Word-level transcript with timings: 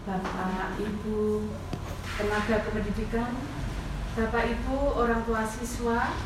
Bapak, 0.00 0.80
Ibu, 0.80 1.44
tenaga 2.16 2.56
kependidikan, 2.64 3.36
Bapak 4.16 4.48
Ibu, 4.48 4.96
orang 4.96 5.20
tua 5.28 5.44
siswa, 5.44 6.16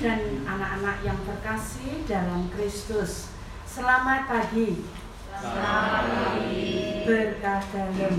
dan 0.00 0.48
anak-anak 0.48 1.04
yang 1.04 1.20
terkasih 1.28 2.08
dalam 2.08 2.48
Kristus. 2.56 3.28
Selamat 3.68 4.32
pagi. 4.32 4.80
Selamat 5.28 6.04
pagi. 6.08 6.64
Berkah 7.04 7.60
dalam. 7.68 8.16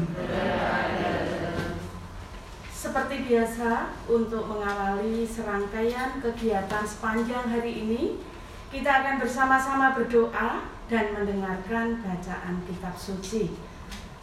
Seperti 2.69 3.15
biasa, 3.25 3.89
untuk 4.05 4.45
mengawali 4.45 5.25
serangkaian 5.25 6.21
kegiatan 6.21 6.85
sepanjang 6.85 7.49
hari 7.49 7.81
ini, 7.81 8.21
kita 8.69 9.01
akan 9.01 9.25
bersama-sama 9.25 9.97
berdoa 9.97 10.69
dan 10.85 11.05
mendengarkan 11.17 11.97
bacaan 12.05 12.61
kitab 12.69 12.93
suci. 12.93 13.68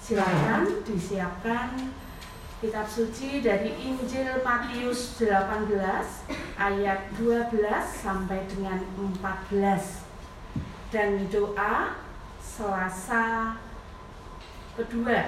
Silakan 0.07 0.87
disiapkan 0.87 1.91
kitab 2.63 2.87
suci 2.87 3.43
dari 3.43 3.75
Injil 3.75 4.39
Matius 4.47 5.19
18 5.19 5.67
ayat 6.55 7.11
12 7.19 7.51
sampai 7.91 8.47
dengan 8.47 8.87
14 8.95 9.51
dan 10.95 11.27
doa 11.27 11.99
Selasa 12.39 13.59
kedua. 14.79 15.27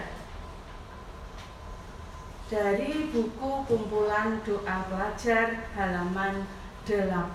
Dari 2.46 3.10
buku 3.10 3.66
kumpulan 3.66 4.38
doa 4.46 4.76
pelajar 4.86 5.74
halaman 5.74 6.46
18 6.86 7.34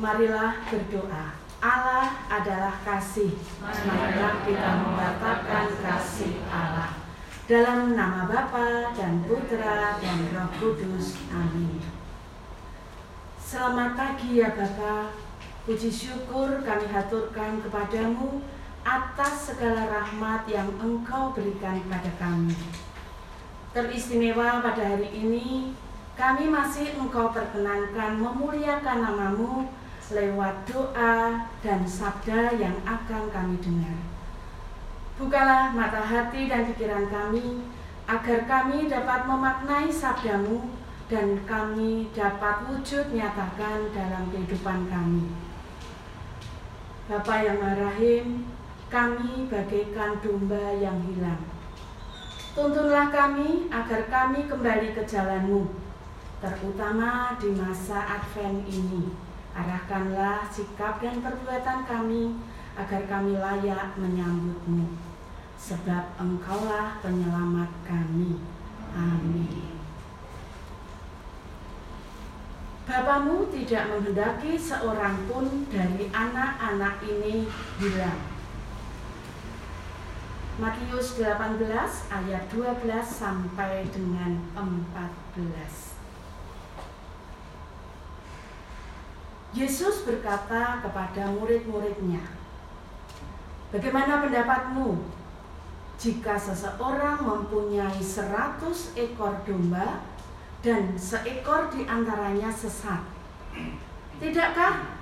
Marilah 0.00 0.64
berdoa 0.72 1.43
Allah 1.64 2.12
adalah 2.28 2.76
kasih. 2.84 3.32
Marilah 3.64 4.44
kita 4.44 4.84
mengatakan 4.84 5.72
kasih 5.80 6.44
Allah. 6.52 6.92
Dalam 7.48 7.96
nama 7.96 8.28
Bapa 8.28 8.92
dan 8.92 9.24
Putra 9.24 9.96
dan 9.96 10.18
Roh 10.36 10.52
Kudus 10.60 11.16
Amin. 11.32 11.80
Selamat 13.40 13.96
pagi 13.96 14.44
ya 14.44 14.52
Bapa. 14.52 15.16
Puji 15.64 15.88
syukur 15.88 16.60
kami 16.60 16.84
haturkan 16.84 17.64
kepadamu 17.64 18.44
atas 18.84 19.56
segala 19.56 19.88
rahmat 19.88 20.44
yang 20.44 20.68
Engkau 20.76 21.32
berikan 21.32 21.80
kepada 21.80 22.12
kami. 22.20 22.52
Teristimewa 23.72 24.60
pada 24.60 24.84
hari 24.84 25.08
ini, 25.16 25.72
kami 26.12 26.44
masih 26.52 26.92
Engkau 27.00 27.32
perkenankan 27.32 28.20
memuliakan 28.20 29.00
namamu 29.00 29.72
lewat 30.12 30.68
doa 30.68 31.48
dan 31.64 31.80
sabda 31.88 32.52
yang 32.60 32.76
akan 32.84 33.32
kami 33.32 33.56
dengar. 33.64 34.00
Bukalah 35.16 35.72
mata 35.72 36.02
hati 36.02 36.50
dan 36.50 36.68
pikiran 36.68 37.08
kami, 37.08 37.64
agar 38.04 38.44
kami 38.44 38.90
dapat 38.90 39.24
memaknai 39.24 39.88
sabdamu 39.88 40.68
dan 41.08 41.40
kami 41.48 42.12
dapat 42.12 42.68
wujud 42.68 43.16
nyatakan 43.16 43.88
dalam 43.96 44.28
kehidupan 44.28 44.90
kami. 44.92 45.30
Bapa 47.08 47.44
yang 47.44 47.60
Maha 47.60 48.20
kami 48.92 49.48
bagaikan 49.48 50.20
domba 50.20 50.76
yang 50.76 51.00
hilang. 51.08 51.40
Tuntunlah 52.54 53.10
kami 53.10 53.66
agar 53.72 54.06
kami 54.06 54.46
kembali 54.46 54.94
ke 54.94 55.02
jalanmu, 55.02 55.74
terutama 56.38 57.34
di 57.40 57.50
masa 57.50 57.98
Advent 58.20 58.62
ini. 58.70 59.23
Arahkanlah 59.54 60.50
sikap 60.50 60.98
dan 60.98 61.22
perbuatan 61.22 61.86
kami 61.86 62.34
agar 62.74 63.02
kami 63.06 63.38
layak 63.38 63.94
menyambutmu. 63.94 64.98
Sebab 65.54 66.18
engkaulah 66.18 66.98
penyelamat 67.00 67.70
kami. 67.86 68.42
Amin. 68.94 69.74
Bapamu 72.84 73.48
tidak 73.48 73.88
menghendaki 73.88 74.60
seorang 74.60 75.24
pun 75.24 75.64
dari 75.72 76.12
anak-anak 76.12 77.00
ini 77.00 77.48
hilang. 77.80 78.34
Matius 80.54 81.18
18 81.18 81.58
ayat 82.12 82.44
12 82.52 82.84
sampai 83.02 83.88
dengan 83.90 84.38
14. 84.54 85.93
Yesus 89.54 90.02
berkata 90.02 90.82
kepada 90.82 91.30
murid-muridnya, 91.30 92.26
Bagaimana 93.70 94.22
pendapatmu 94.22 95.02
jika 95.98 96.38
seseorang 96.38 97.22
mempunyai 97.22 97.98
seratus 97.98 98.94
ekor 98.94 99.42
domba 99.42 99.98
dan 100.62 100.94
seekor 100.94 101.74
di 101.74 101.82
antaranya 101.82 102.54
sesat? 102.54 103.02
Tidakkah 104.22 104.94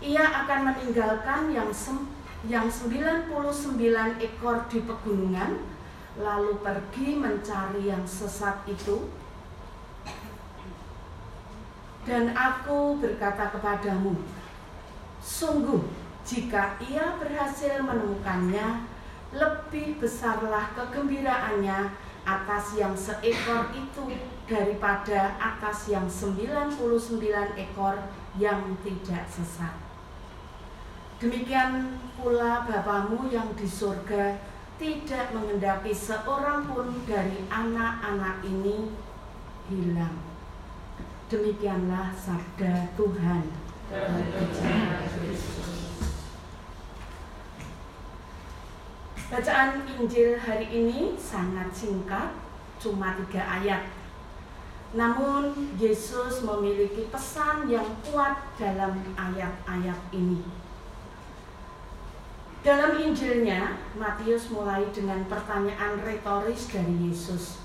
ia 0.00 0.24
akan 0.24 0.72
meninggalkan 0.72 1.52
yang 1.52 1.68
sem 1.68 2.04
yang 2.44 2.68
99 2.68 3.28
ekor 4.20 4.68
di 4.68 4.84
pegunungan 4.84 5.60
lalu 6.20 6.60
pergi 6.60 7.20
mencari 7.20 7.88
yang 7.88 8.04
sesat 8.08 8.68
itu? 8.68 9.04
Dan 12.04 12.36
aku 12.36 13.00
berkata 13.00 13.48
kepadamu, 13.48 14.12
sungguh 15.24 15.80
jika 16.24 16.76
ia 16.84 17.16
berhasil 17.16 17.80
menemukannya, 17.80 18.84
lebih 19.32 19.98
besarlah 19.98 20.72
kegembiraannya 20.76 21.96
atas 22.24 22.76
yang 22.80 22.96
seekor 22.96 23.68
itu 23.76 24.16
daripada 24.48 25.36
atas 25.36 25.92
yang 25.92 26.08
99 26.08 26.76
ekor 27.56 27.96
yang 28.40 28.76
tidak 28.80 29.24
sesat. 29.28 29.74
Demikian 31.20 32.00
pula 32.16 32.64
Bapamu 32.68 33.28
yang 33.28 33.52
di 33.56 33.68
surga 33.68 34.36
tidak 34.80 35.30
mengendaki 35.32 35.94
seorang 35.94 36.66
pun 36.66 36.90
dari 37.06 37.46
anak-anak 37.48 38.42
ini 38.42 38.90
hilang. 39.70 40.33
Demikianlah 41.24 42.12
sabda 42.12 42.92
Tuhan. 43.00 43.42
Bacaan 49.32 49.70
Injil 49.96 50.36
hari 50.36 50.68
ini 50.68 51.16
sangat 51.16 51.72
singkat, 51.72 52.28
cuma 52.76 53.16
tiga 53.24 53.40
ayat. 53.40 53.88
Namun 54.92 55.74
Yesus 55.80 56.44
memiliki 56.44 57.08
pesan 57.08 57.72
yang 57.72 57.88
kuat 58.04 58.44
dalam 58.60 59.00
ayat-ayat 59.16 60.00
ini. 60.12 60.44
Dalam 62.60 63.00
Injilnya, 63.00 63.80
Matius 63.96 64.52
mulai 64.52 64.84
dengan 64.92 65.24
pertanyaan 65.24 66.04
retoris 66.04 66.68
dari 66.68 67.08
Yesus. 67.08 67.63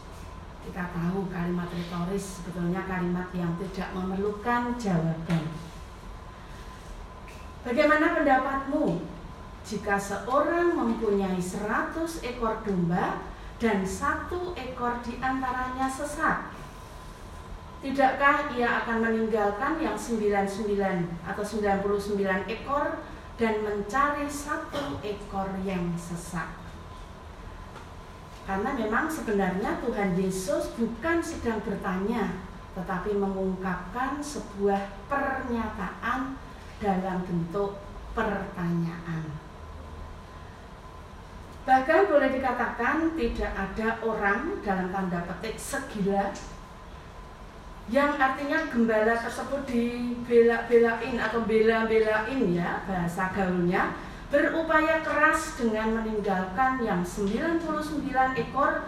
Kita 0.60 0.92
tahu 0.92 1.32
kalimat 1.32 1.72
retoris 1.72 2.40
sebetulnya 2.40 2.84
kalimat 2.84 3.32
yang 3.32 3.56
tidak 3.58 3.90
memerlukan 3.96 4.76
jawaban. 4.76 5.44
Bagaimana 7.64 8.16
pendapatmu 8.16 9.04
jika 9.68 10.00
seorang 10.00 10.76
mempunyai 10.76 11.40
100 11.40 11.96
ekor 12.24 12.64
domba 12.64 13.24
dan 13.60 13.84
satu 13.84 14.56
ekor 14.56 15.00
di 15.04 15.20
antaranya 15.20 15.88
sesat? 15.88 16.56
Tidakkah 17.80 18.52
ia 18.60 18.84
akan 18.84 19.08
meninggalkan 19.08 19.80
yang 19.80 19.96
99 19.96 20.44
atau 21.24 21.44
99 21.44 22.20
ekor 22.52 23.00
dan 23.40 23.64
mencari 23.64 24.28
satu 24.28 25.00
ekor 25.00 25.48
yang 25.64 25.96
sesat? 25.96 26.69
Karena 28.48 28.70
memang 28.76 29.06
sebenarnya 29.10 29.82
Tuhan 29.82 30.16
Yesus 30.20 30.74
bukan 30.78 31.18
sedang 31.24 31.62
bertanya, 31.62 32.44
tetapi 32.74 33.18
mengungkapkan 33.18 34.22
sebuah 34.22 35.08
pernyataan 35.08 36.38
dalam 36.80 37.20
bentuk 37.28 37.78
pertanyaan. 38.16 39.50
Bahkan 41.68 42.02
boleh 42.10 42.34
dikatakan 42.34 43.14
tidak 43.14 43.52
ada 43.54 43.88
orang 44.02 44.58
dalam 44.66 44.90
tanda 44.90 45.22
petik 45.30 45.54
segila 45.60 46.34
yang 47.90 48.14
artinya 48.22 48.70
gembala 48.70 49.18
tersebut 49.18 49.66
dibela-belain 49.66 51.18
atau 51.18 51.42
bela-belain 51.46 52.42
ya 52.54 52.86
bahasa 52.86 53.34
gaulnya 53.34 53.98
berupaya 54.30 55.02
keras 55.02 55.58
dengan 55.58 56.02
meninggalkan 56.02 56.86
yang 56.86 57.02
99 57.02 57.66
ekor 58.38 58.86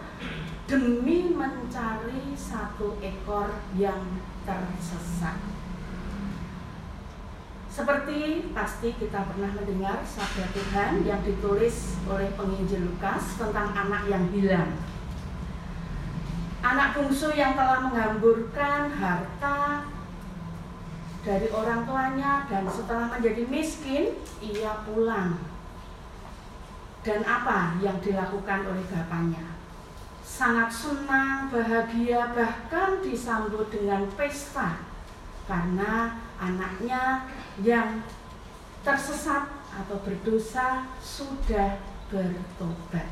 demi 0.70 1.34
mencari 1.34 2.38
satu 2.38 3.02
ekor 3.02 3.50
yang 3.74 4.22
tersesat. 4.46 5.42
Seperti 7.72 8.52
pasti 8.54 8.94
kita 8.94 9.26
pernah 9.32 9.50
mendengar 9.58 10.06
sabda 10.06 10.46
Tuhan 10.54 11.08
yang 11.08 11.24
ditulis 11.26 11.98
oleh 12.06 12.30
penginjil 12.38 12.84
Lukas 12.84 13.40
tentang 13.42 13.74
anak 13.74 14.12
yang 14.12 14.28
hilang. 14.36 14.76
Anak 16.62 16.94
bungsu 16.94 17.34
yang 17.34 17.58
telah 17.58 17.82
menghamburkan 17.82 18.94
harta 18.94 19.90
dari 21.22 21.48
orang 21.54 21.86
tuanya 21.86 22.50
dan 22.50 22.66
setelah 22.66 23.14
menjadi 23.14 23.46
miskin, 23.46 24.18
ia 24.42 24.74
pulang. 24.86 25.38
Dan 27.02 27.26
apa 27.26 27.78
yang 27.82 27.98
dilakukan 28.02 28.66
oleh 28.66 28.86
bapaknya? 28.90 29.58
Sangat 30.26 30.74
senang, 30.74 31.50
bahagia, 31.54 32.34
bahkan 32.34 33.02
disambut 33.06 33.70
dengan 33.70 34.06
pesta 34.18 34.82
karena 35.46 36.18
anaknya 36.42 37.30
yang 37.62 38.02
tersesat 38.82 39.50
atau 39.72 39.98
berdosa 40.02 40.90
sudah 41.02 41.78
bertobat. 42.10 43.08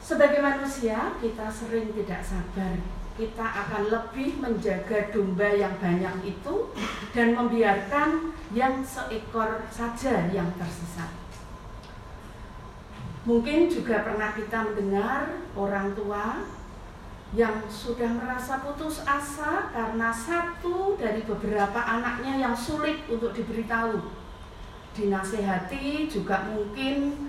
Sebagai 0.00 0.40
manusia, 0.40 1.18
kita 1.18 1.50
sering 1.50 1.92
tidak 1.92 2.22
sabar. 2.22 2.78
Kita 3.16 3.46
akan 3.48 3.88
lebih 3.88 4.36
menjaga 4.44 5.08
domba 5.08 5.48
yang 5.48 5.72
banyak 5.80 6.36
itu 6.36 6.68
dan 7.16 7.32
membiarkan 7.32 8.36
yang 8.52 8.84
seekor 8.84 9.64
saja 9.72 10.28
yang 10.28 10.52
tersesat. 10.60 11.08
Mungkin 13.24 13.72
juga 13.72 14.04
pernah 14.04 14.36
kita 14.36 14.70
mendengar 14.70 15.42
orang 15.56 15.96
tua 15.96 16.44
yang 17.34 17.66
sudah 17.66 18.06
merasa 18.14 18.62
putus 18.62 19.02
asa 19.02 19.72
karena 19.74 20.14
satu 20.14 20.94
dari 20.94 21.26
beberapa 21.26 21.80
anaknya 21.82 22.38
yang 22.38 22.54
sulit 22.54 23.02
untuk 23.10 23.34
diberitahu. 23.34 23.98
Dinasehati 24.94 26.06
juga 26.06 26.46
mungkin 26.46 27.26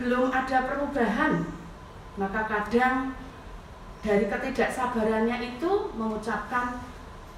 belum 0.00 0.32
ada 0.34 0.66
perubahan. 0.66 1.46
Maka 2.18 2.40
kadang 2.48 3.14
dari 4.06 4.30
ketidaksabarannya 4.30 5.58
itu 5.58 5.90
mengucapkan 5.98 6.78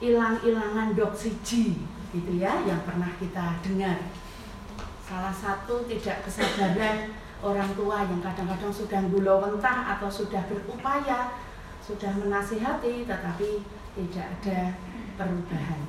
ilang-ilangan 0.05 0.93
doksiji 0.93 1.81
gitu 2.13 2.33
ya 2.37 2.61
yang 2.69 2.85
pernah 2.85 3.09
kita 3.17 3.57
dengar. 3.65 3.97
Salah 5.01 5.33
satu 5.33 5.89
tidak 5.89 6.29
kesabaran 6.29 7.17
orang 7.41 7.73
tua 7.73 8.05
yang 8.05 8.21
kadang-kadang 8.21 8.69
sudah 8.69 9.01
gulawentah 9.09 9.97
atau 9.97 10.13
sudah 10.13 10.45
berupaya 10.45 11.41
sudah 11.81 12.13
menasihati 12.21 13.09
tetapi 13.09 13.65
tidak 13.97 14.27
ada 14.29 14.77
perubahan. 15.17 15.81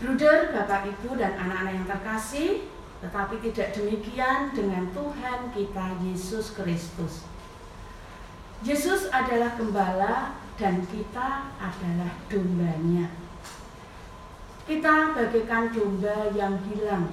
Bruder, 0.00 0.56
Bapak 0.56 0.88
Ibu 0.88 1.14
dan 1.20 1.36
anak-anak 1.36 1.72
yang 1.78 1.86
terkasih, 1.86 2.66
tetapi 3.04 3.38
tidak 3.44 3.76
demikian 3.76 4.50
dengan 4.50 4.88
Tuhan 4.90 5.52
kita 5.54 5.86
Yesus 6.02 6.56
Kristus. 6.58 7.31
Yesus 8.62 9.10
adalah 9.10 9.58
gembala 9.58 10.38
dan 10.54 10.86
kita 10.86 11.50
adalah 11.58 12.14
dombanya. 12.30 13.10
Kita 14.62 15.18
bagaikan 15.18 15.74
domba 15.74 16.30
yang 16.30 16.54
hilang. 16.70 17.10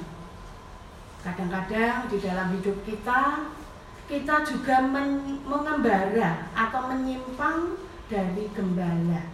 Kadang-kadang 1.25 2.05
di 2.05 2.17
dalam 2.21 2.53
hidup 2.53 2.77
kita 2.85 3.49
kita 4.05 4.45
juga 4.45 4.85
men 4.85 5.41
mengembara 5.41 6.53
atau 6.53 6.93
menyimpang 6.93 7.81
dari 8.05 8.45
gembala. 8.53 9.25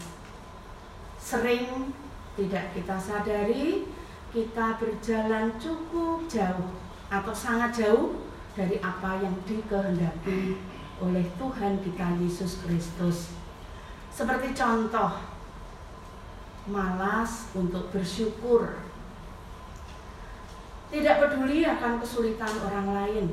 Sering 1.19 1.91
tidak 2.39 2.71
kita 2.71 2.95
sadari 2.95 3.91
kita 4.31 4.79
berjalan 4.79 5.51
cukup 5.59 6.27
jauh 6.31 6.75
atau 7.11 7.35
sangat 7.35 7.71
jauh 7.75 8.23
dari 8.55 8.79
apa 8.79 9.19
yang 9.19 9.35
dikehendaki 9.43 10.59
oleh 11.03 11.25
Tuhan 11.35 11.83
kita 11.83 12.15
Yesus 12.23 12.63
Kristus. 12.63 13.35
Seperti 14.15 14.55
contoh, 14.55 15.11
malas 16.71 17.51
untuk 17.51 17.91
bersyukur, 17.91 18.79
tidak 20.87 21.19
peduli 21.19 21.67
akan 21.67 21.99
kesulitan 21.99 22.55
orang 22.63 22.87
lain, 22.95 23.25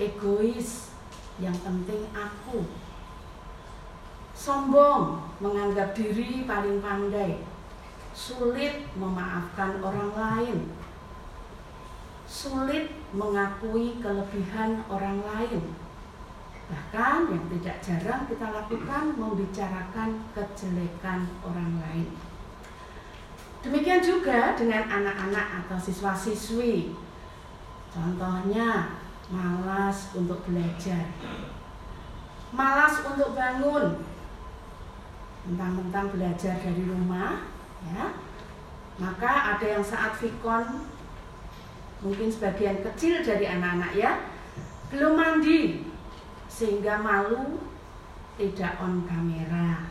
egois, 0.00 0.94
yang 1.36 1.54
penting 1.60 2.08
aku. 2.16 2.64
Sombong, 4.34 5.20
menganggap 5.38 5.92
diri 5.92 6.48
paling 6.48 6.80
pandai, 6.80 7.44
sulit 8.16 8.88
memaafkan 8.96 9.84
orang 9.84 10.10
lain, 10.16 10.58
sulit 12.24 13.03
mengakui 13.14 14.02
kelebihan 14.02 14.82
orang 14.90 15.22
lain. 15.22 15.62
Bahkan 16.64 17.30
yang 17.30 17.44
tidak 17.56 17.76
jarang 17.78 18.22
kita 18.26 18.46
lakukan 18.50 19.14
membicarakan 19.14 20.26
kejelekan 20.34 21.28
orang 21.46 21.78
lain. 21.78 22.08
Demikian 23.64 24.04
juga 24.04 24.52
dengan 24.58 24.84
anak-anak 24.90 25.64
atau 25.64 25.78
siswa-siswi. 25.80 26.92
Contohnya, 27.94 28.98
malas 29.30 30.12
untuk 30.12 30.44
belajar, 30.44 31.08
malas 32.52 33.00
untuk 33.06 33.32
bangun, 33.32 34.02
mentang-mentang 35.48 36.12
belajar 36.12 36.58
dari 36.60 36.82
rumah, 36.84 37.46
ya. 37.88 38.18
Maka 38.98 39.56
ada 39.56 39.66
yang 39.78 39.84
saat 39.84 40.18
vikon, 40.18 40.90
mungkin 42.04 42.28
sebagian 42.28 42.84
kecil 42.84 43.24
dari 43.24 43.48
anak-anak 43.48 43.92
ya, 43.96 44.28
belum 44.92 45.16
mandi, 45.16 45.88
sehingga 46.46 47.00
malu 47.00 47.58
tidak 48.36 48.76
on 48.78 49.08
kamera. 49.08 49.88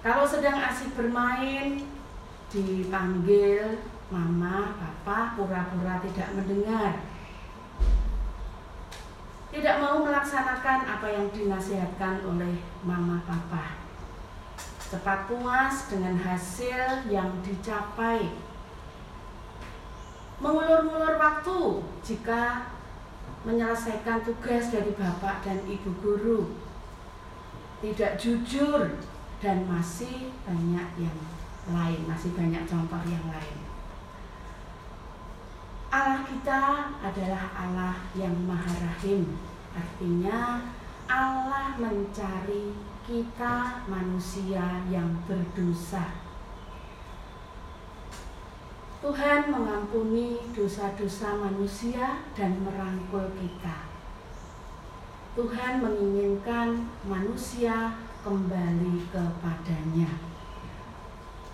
Kalau 0.00 0.24
sedang 0.24 0.58
asik 0.58 0.96
bermain, 0.96 1.84
dipanggil 2.48 3.84
mama, 4.08 4.74
papa, 4.80 5.36
pura-pura 5.36 6.00
tidak 6.00 6.28
mendengar 6.32 7.14
tidak 9.54 9.78
mau 9.78 10.02
melaksanakan 10.02 10.82
apa 10.82 11.06
yang 11.14 11.30
dinasihatkan 11.30 12.26
oleh 12.26 12.58
mama 12.82 13.22
papa. 13.22 13.78
Cepat 14.90 15.30
puas 15.30 15.86
dengan 15.94 16.18
hasil 16.18 17.06
yang 17.06 17.30
dicapai. 17.46 18.34
Mengulur-ngulur 20.44 21.16
waktu 21.16 21.60
jika 22.04 22.68
menyelesaikan 23.48 24.20
tugas 24.24 24.68
dari 24.68 24.92
bapak 24.92 25.40
dan 25.40 25.64
ibu 25.64 25.88
guru. 26.04 26.52
Tidak 27.80 28.20
jujur 28.20 29.00
dan 29.40 29.64
masih 29.64 30.32
banyak 30.44 30.88
yang 31.00 31.18
lain, 31.72 32.00
masih 32.04 32.32
banyak 32.36 32.64
contoh 32.68 33.00
yang 33.08 33.24
lain. 33.28 33.60
Allah 35.88 36.26
kita 36.28 36.92
adalah 37.00 37.44
Allah 37.56 37.94
yang 38.12 38.34
Maha 38.44 38.72
Rahim. 38.84 39.36
Artinya 39.72 40.64
Allah 41.08 41.76
mencari 41.76 42.72
kita 43.04 43.84
manusia 43.88 44.84
yang 44.88 45.24
berdosa. 45.28 46.23
Tuhan 49.04 49.52
mengampuni 49.52 50.40
dosa-dosa 50.56 51.36
manusia 51.36 52.24
dan 52.32 52.56
merangkul 52.64 53.28
kita. 53.36 53.84
Tuhan 55.36 55.84
menginginkan 55.84 56.88
manusia 57.04 58.00
kembali 58.24 59.04
kepadanya. 59.12 60.08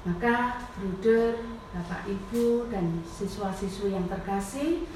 Maka, 0.07 0.63
bruder, 0.79 1.43
Bapak 1.75 2.07
Ibu 2.07 2.71
dan 2.71 3.03
siswa-siswi 3.03 3.99
yang 3.99 4.07
terkasih, 4.07 4.87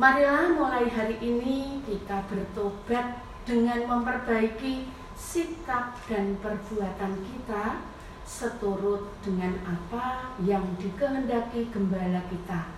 marilah 0.00 0.56
mulai 0.56 0.88
hari 0.88 1.20
ini 1.20 1.84
kita 1.84 2.24
bertobat 2.24 3.20
dengan 3.44 3.84
memperbaiki 3.84 4.88
sikap 5.12 5.92
dan 6.08 6.40
perbuatan 6.40 7.20
kita 7.20 7.84
seturut 8.28 9.08
dengan 9.24 9.56
apa 9.64 10.36
yang 10.44 10.60
dikehendaki 10.76 11.72
gembala 11.72 12.20
kita, 12.28 12.68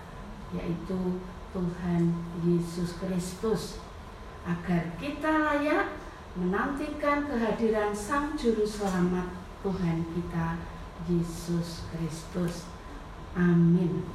yaitu 0.54 1.18
Tuhan 1.50 2.14
Yesus 2.46 2.94
Kristus, 3.02 3.82
agar 4.46 4.94
kita 5.02 5.50
layak 5.50 5.90
menantikan 6.38 7.26
kehadiran 7.26 7.90
Sang 7.90 8.38
Juru 8.38 8.62
Selamat 8.62 9.34
Tuhan 9.66 10.06
kita, 10.14 10.62
Yesus 11.10 11.82
Kristus. 11.90 12.70
Amin. 13.34 14.06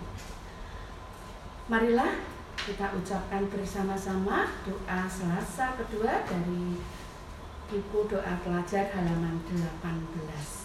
Marilah 1.68 2.24
kita 2.56 2.96
ucapkan 2.96 3.44
bersama-sama 3.52 4.48
doa 4.64 5.00
Selasa 5.12 5.76
kedua 5.76 6.24
dari 6.24 6.80
buku 7.68 8.00
doa 8.08 8.34
pelajar 8.42 8.90
halaman 8.96 9.42
18. 9.50 10.65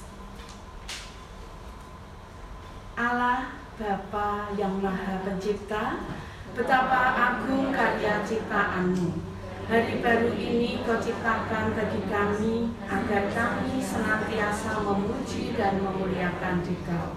Allah 3.00 3.56
Bapa 3.80 4.52
yang 4.60 4.76
Maha 4.76 5.24
Pencipta, 5.24 6.04
betapa 6.52 7.16
agung 7.16 7.72
karya 7.72 8.20
ciptaanmu. 8.20 9.24
Hari 9.72 10.04
baru 10.04 10.36
ini 10.36 10.84
kau 10.84 11.00
ciptakan 11.00 11.72
bagi 11.72 12.04
kami 12.12 12.76
agar 12.84 13.24
kami 13.32 13.80
senantiasa 13.80 14.84
memuji 14.84 15.56
dan 15.56 15.80
memuliakan 15.80 16.60
Dikau. 16.60 17.16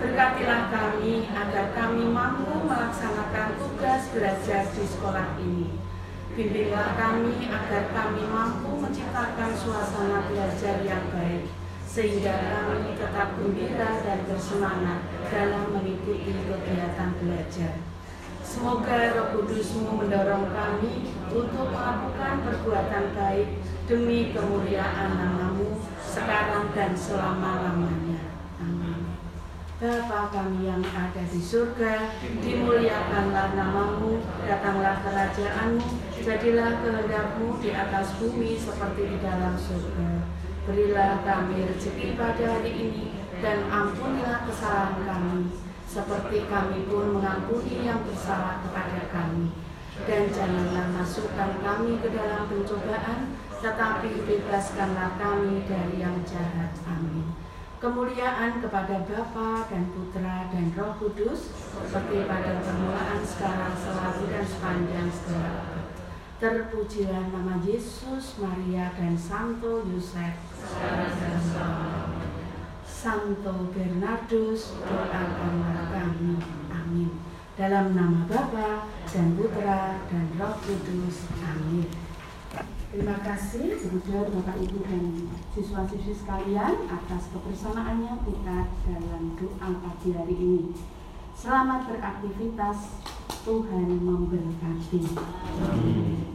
Berkatilah 0.00 0.72
kami 0.72 1.28
agar 1.28 1.76
kami 1.76 2.08
mampu 2.08 2.64
melaksanakan 2.64 3.60
tugas 3.60 4.08
belajar 4.16 4.64
di 4.72 4.84
sekolah 4.88 5.36
ini. 5.36 5.76
Bimbinglah 6.32 6.96
kami 6.96 7.52
agar 7.52 7.84
kami 7.92 8.24
mampu 8.32 8.80
menciptakan 8.80 9.52
suasana 9.60 10.24
belajar 10.32 10.80
yang 10.80 11.04
baik, 11.12 11.52
sehingga 11.92 12.32
kami 12.32 12.96
tetap 12.96 13.36
gembira 13.36 14.00
dan 14.00 14.24
bersemangat 14.24 15.04
dalam 15.28 15.76
mengikuti 15.76 16.32
kegiatan 16.32 17.12
belajar. 17.20 17.84
Semoga 18.40 19.12
roh 19.12 19.28
kudusmu 19.36 20.00
mendorong 20.00 20.48
kami 20.56 21.12
untuk 21.28 21.68
melakukan 21.68 22.48
perbuatan 22.48 23.12
baik 23.12 23.48
demi 23.84 24.32
kemuliaan 24.32 25.20
namamu 25.20 25.84
sekarang 26.00 26.72
dan 26.72 26.96
selama-lamanya. 26.96 28.24
Amin. 28.60 29.12
Bapa 29.76 30.32
kami 30.32 30.72
yang 30.72 30.80
ada 30.96 31.22
di 31.28 31.40
surga, 31.44 32.08
dimuliakanlah 32.40 33.52
namamu, 33.52 34.16
datanglah 34.48 34.96
kerajaanmu, 35.04 35.88
jadilah 36.24 36.80
kehendakmu 36.80 37.60
di 37.60 37.70
atas 37.76 38.16
bumi 38.16 38.56
seperti 38.56 39.12
di 39.12 39.18
dalam 39.20 39.60
surga. 39.60 40.41
Berilah 40.62 41.26
kami 41.26 41.66
rezeki 41.66 42.14
pada 42.14 42.54
hari 42.54 42.70
ini, 42.70 43.18
dan 43.42 43.66
ampunilah 43.66 44.46
kesalahan 44.46 45.02
kami, 45.02 45.50
seperti 45.90 46.46
kami 46.46 46.86
pun 46.86 47.18
mengampuni 47.18 47.82
yang 47.82 47.98
bersalah 48.06 48.62
kepada 48.62 49.10
kami. 49.10 49.50
Dan 50.06 50.30
janganlah 50.30 50.86
masukkan 50.94 51.58
kami 51.66 51.98
ke 51.98 52.14
dalam 52.14 52.46
pencobaan, 52.46 53.34
tetapi 53.58 54.22
bebaskanlah 54.22 55.18
kami 55.18 55.66
dari 55.66 55.98
yang 55.98 56.22
jahat. 56.22 56.70
Amin. 56.86 57.34
Kemuliaan 57.82 58.62
kepada 58.62 59.02
Bapa 59.02 59.66
dan 59.66 59.90
Putra 59.90 60.46
dan 60.46 60.70
Roh 60.78 60.94
Kudus, 61.02 61.50
seperti 61.74 62.22
pada 62.30 62.62
permulaan, 62.62 63.18
sekarang, 63.26 63.74
selalu, 63.74 64.30
dan 64.30 64.46
sepanjang 64.46 65.10
segala 65.10 65.81
Terpujilah 66.42 67.30
nama 67.30 67.54
Yesus, 67.62 68.42
Maria, 68.42 68.90
dan 68.98 69.14
Santo 69.14 69.86
Yosef. 69.86 70.34
Santo 72.82 73.70
Bernardus, 73.70 74.74
doakanlah 74.82 75.86
kami. 75.94 76.42
Amin. 76.66 77.14
Dalam 77.54 77.94
nama 77.94 78.26
Bapa 78.26 78.90
dan 79.06 79.38
Putra 79.38 80.02
dan 80.10 80.26
Roh 80.34 80.58
Kudus. 80.66 81.30
Amin. 81.46 81.86
Terima 82.90 83.22
kasih 83.22 83.78
kepada 83.78 84.26
Bapak 84.34 84.58
Ibu 84.66 84.82
dan 84.82 85.30
siswa-siswi 85.54 86.26
sekalian 86.26 86.90
atas 86.90 87.30
kebersamaannya 87.30 88.18
kita 88.26 88.66
dalam 88.90 89.38
doa 89.38 89.68
pagi 89.78 90.10
hari 90.10 90.34
ini. 90.34 90.74
Selamat 91.38 91.86
beraktivitas, 91.86 92.98
Tuhan 93.46 94.02
memberkati. 94.02 95.02
Amin. 95.70 96.31